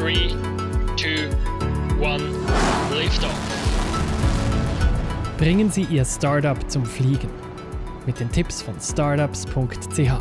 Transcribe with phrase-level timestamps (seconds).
[0.00, 0.14] 3,
[0.96, 1.28] 2,
[2.00, 2.22] 1,
[2.96, 3.38] Liftoff.
[5.36, 7.28] Bringen Sie Ihr Startup zum Fliegen.
[8.06, 10.12] Mit den Tipps von startups.ch.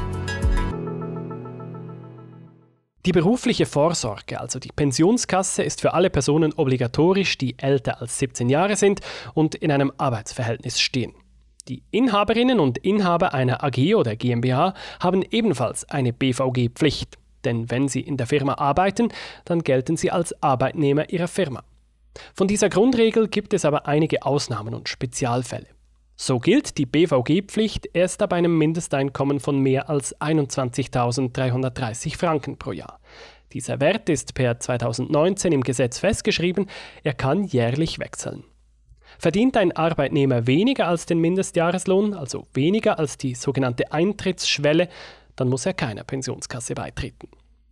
[3.06, 8.50] Die berufliche Vorsorge, also die Pensionskasse, ist für alle Personen obligatorisch, die älter als 17
[8.50, 9.00] Jahre sind
[9.34, 11.14] und in einem Arbeitsverhältnis stehen.
[11.70, 18.02] Die Inhaberinnen und Inhaber einer AG oder GmbH haben ebenfalls eine BVG-Pflicht, denn wenn sie
[18.02, 19.10] in der Firma arbeiten,
[19.46, 21.64] dann gelten sie als Arbeitnehmer ihrer Firma.
[22.34, 25.68] Von dieser Grundregel gibt es aber einige Ausnahmen und Spezialfälle.
[26.16, 33.00] So gilt die BVG-Pflicht erst ab einem Mindesteinkommen von mehr als 21.330 Franken pro Jahr.
[33.54, 36.70] Dieser Wert ist per 2019 im Gesetz festgeschrieben,
[37.04, 38.44] er kann jährlich wechseln.
[39.18, 44.90] Verdient ein Arbeitnehmer weniger als den Mindestjahreslohn, also weniger als die sogenannte Eintrittsschwelle,
[45.36, 47.30] dann muss er keiner Pensionskasse beitreten.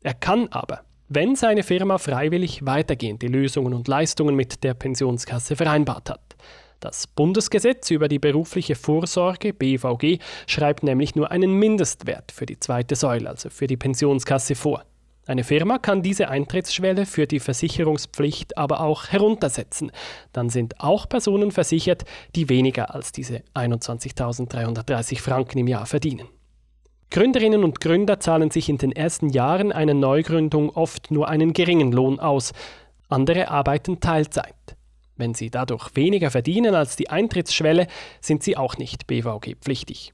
[0.07, 6.09] Er kann aber, wenn seine Firma freiwillig weitergehende Lösungen und Leistungen mit der Pensionskasse vereinbart
[6.09, 6.37] hat.
[6.79, 12.95] Das Bundesgesetz über die berufliche Vorsorge BVG schreibt nämlich nur einen Mindestwert für die zweite
[12.95, 14.85] Säule, also für die Pensionskasse vor.
[15.25, 19.91] Eine Firma kann diese Eintrittsschwelle für die Versicherungspflicht aber auch heruntersetzen.
[20.31, 26.29] Dann sind auch Personen versichert, die weniger als diese 21.330 Franken im Jahr verdienen.
[27.09, 31.91] Gründerinnen und Gründer zahlen sich in den ersten Jahren einer Neugründung oft nur einen geringen
[31.91, 32.51] Lohn aus.
[33.07, 34.55] Andere arbeiten Teilzeit.
[35.15, 37.87] Wenn sie dadurch weniger verdienen als die Eintrittsschwelle,
[38.21, 40.13] sind sie auch nicht BVG-pflichtig.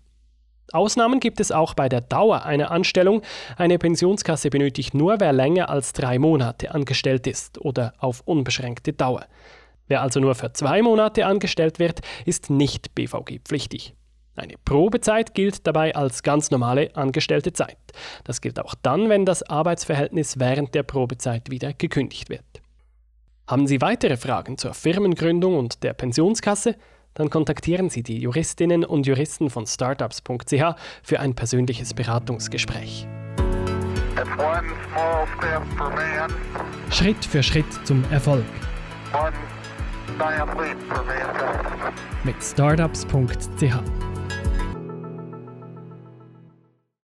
[0.72, 3.22] Ausnahmen gibt es auch bei der Dauer einer Anstellung.
[3.57, 9.25] Eine Pensionskasse benötigt nur, wer länger als drei Monate angestellt ist oder auf unbeschränkte Dauer.
[9.88, 13.94] Wer also nur für zwei Monate angestellt wird, ist nicht BVG-pflichtig.
[14.35, 17.77] Eine Probezeit gilt dabei als ganz normale angestellte Zeit.
[18.23, 22.43] Das gilt auch dann, wenn das Arbeitsverhältnis während der Probezeit wieder gekündigt wird.
[23.47, 26.75] Haben Sie weitere Fragen zur Firmengründung und der Pensionskasse?
[27.13, 33.05] Dann kontaktieren Sie die Juristinnen und Juristen von startups.ch für ein persönliches Beratungsgespräch.
[36.89, 38.45] Schritt für Schritt zum Erfolg.
[42.23, 44.12] Mit startups.ch